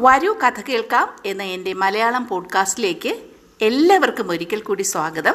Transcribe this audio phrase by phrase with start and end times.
[0.00, 3.22] വരൂ കഥ കേൾക്കാം എന്ന എന്റെ മലയാളം പോഡ്കാസ്റ്റിലേക്ക്
[3.60, 5.34] എല്ലാവർക്കും ഒരിക്കൽ കൂടി സ്വാഗതം.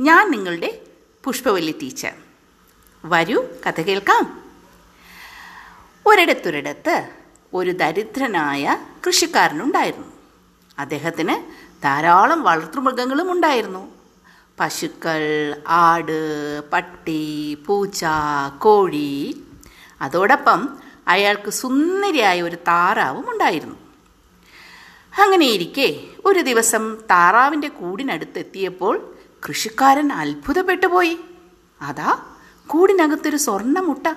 [0.00, 0.80] ഞാൻ നിങ്ങളുടെ
[1.24, 2.12] പുഷ്പവല്ലി ടീച്ചർ.
[3.04, 4.42] വരൂ കഥ കേൾക്കാം.
[6.06, 7.08] ഒരിടത്തൊരിടത്ത്
[7.54, 8.76] ഒരു ദരിദ്രനായ
[9.06, 10.06] കൃഷിക്കാരനുണ്ടായിരുന്നു.
[10.78, 11.52] അദ്ദേഹത്തിന്
[11.82, 13.94] ധാരാളം വളർത്തുമൃഗങ്ങളും ഉണ്ടായിരുന്നു.
[14.60, 18.04] പശുക്കൾ ആട് പട്ടി പൂച്ച
[18.58, 19.44] കോഴി.
[20.00, 20.78] അതോടൊപ്പം
[21.08, 23.87] അയാൾക്ക് സുന്ദരിയായ ഒരു താറാവും ഉണ്ടായിരുന്നു.
[25.18, 29.14] അങ്ങനെയിരിക്കെ ഒരു ദിവസം താറാവിന്റെ കൂടിനടുത്തെത്തിയപ്പോൾ
[29.48, 31.18] കൃഷിക്കാരൻ അത്ഭുതപ്പെട്ടു പോയി
[31.80, 32.18] അതാ
[32.66, 34.14] കൂടിനകത്തൊരു സ്വർണമുട്ട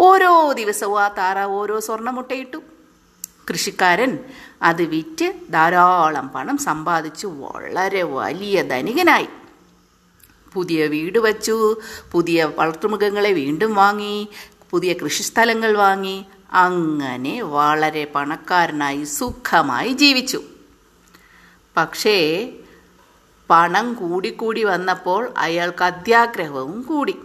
[0.00, 2.62] ഓരോ ദിവസവും ആ താറാവ് ഓരോ സ്വർണമുട്ടയിട്ടു
[3.50, 4.18] കൃഷിക്കാരൻ
[4.62, 7.26] അത് വിറ്റ് ധാരാളം പണം സമ്പാദിച്ചു.
[7.26, 9.28] വളരെ വലിയ ധനികനായി.
[10.54, 11.80] പുതിയ വീട് വച്ചു.
[12.12, 14.28] പുതിയ വളർത്തുമൃഗങ്ങളെ വീണ്ടും വാങ്ങി.
[14.70, 16.24] പുതിയ കൃഷിസ്ഥലങ്ങൾ വാങ്ങി.
[16.52, 20.42] അങ്ങനെ വളരെ പണക്കാരനായി സുഖമായി ജീവിച്ചു.
[21.76, 22.50] പക്ഷേ
[23.50, 27.18] പണം കൂടിക്കൂടി വന്നപ്പോൾ അയാൾക്ക് അത്യാഗ്രഹവും കൂടി.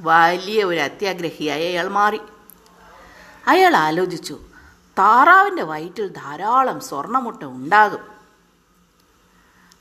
[0.00, 2.20] വലിയ ഒരു അത്യാഗ്രഹിയായി അയാൾ മാറി.
[3.46, 4.40] അയാൾ ആലോചിച്ചു
[4.98, 8.00] താറാവിന്റെ വയറ്റിൽ ധാരാളം സ്വർണമുട്ട ഉണ്ടാകും.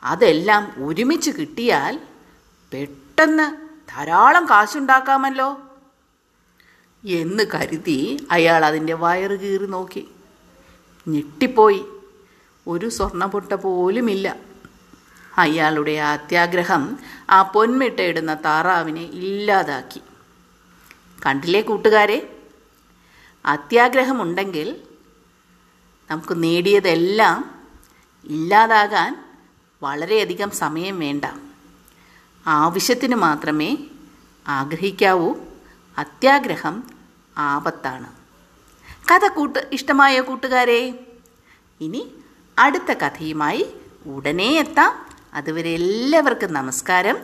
[0.04, 2.00] അതെല്ലാം ഒരുമിച്ച് കിട്ടിയാൽ
[2.73, 3.58] പെട്ടെന്ന്
[3.89, 5.62] ധാരാളം കാശുണ്ടാക്കാമല്ലോ.
[7.06, 10.08] എന്ന് കരുതി അയാൾ അതിന്റെ വയറ് കീറി നോക്കി.
[11.08, 11.86] ഞെട്ടിപ്പോയി.
[12.67, 14.36] ഒരു സ്വർണപൊട്ട പോലുമില്ല.
[15.38, 20.02] അയാളുടെ അത്യാഗ്രഹം ആ പൊന്മിട്ടയിടുന്ന താറാവിനെ ഇല്ലാതാക്കി.
[21.26, 22.39] കണ്ടില്ലേ കൂട്ടുകാരെ?
[23.45, 24.76] അത്യാഗ്രഹമുണ്ടെങ്കിൽ
[26.11, 27.61] നമുക്ക് നേടിയതെല്ലാം
[28.26, 29.26] ഇല്ലാതാകാൻ
[29.82, 31.26] വളരെയധികം സമയം വേണ്ട.
[32.48, 33.78] ആവശ്യത്തിന് മാത്രമേ
[34.48, 35.36] ആഗ്രഹിക്കാവൂ.
[35.98, 36.84] അത്യാഗ്രഹം
[37.38, 38.08] ആപത്താണ്.
[39.12, 41.00] കഥ കൂട്ട് ഇഷ്ടമായ കൂട്ടുകാരെ
[41.81, 42.12] ഇനി
[42.59, 43.73] അടുത്ത കഥയുമായി
[44.06, 45.06] ഉടനെ എത്താം.
[45.34, 47.17] അതുവരെ എല്ലാവർക്കും നമസ്കാരം.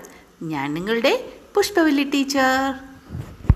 [0.43, 2.92] ഞാൻ നിങ്ങളുടെ പുഷ്പവല്ലി ടീച്ചർ.